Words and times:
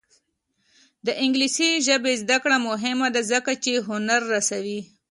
د 1.05 1.07
انګلیسي 1.23 1.69
ژبې 1.87 2.13
زده 2.23 2.37
کړه 2.43 2.57
مهمه 2.69 3.07
ده 3.15 3.21
ځکه 3.31 3.51
چې 3.63 3.83
هنر 3.87 4.21
رسوي. 4.35 4.79